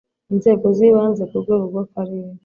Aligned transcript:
inzego 0.33 0.65
z 0.77 0.79
ibanze 0.89 1.23
ku 1.29 1.37
rwego 1.41 1.63
rw 1.69 1.77
Akarere 1.83 2.29